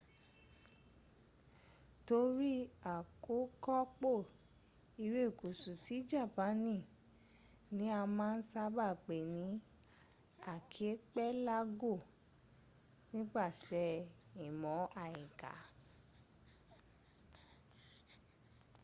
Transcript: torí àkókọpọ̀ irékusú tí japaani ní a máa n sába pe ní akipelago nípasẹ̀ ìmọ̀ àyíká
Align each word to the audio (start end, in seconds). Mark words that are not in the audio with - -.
torí 2.07 2.53
àkókọpọ̀ 2.95 4.17
irékusú 5.05 5.71
tí 5.85 5.95
japaani 6.11 6.75
ní 7.75 7.85
a 7.99 8.01
máa 8.17 8.35
n 8.37 8.39
sába 8.51 8.87
pe 9.05 9.15
ní 9.35 9.45
akipelago 10.53 11.93
nípasẹ̀ 13.13 13.91
ìmọ̀ 14.45 14.79
àyíká 15.03 15.53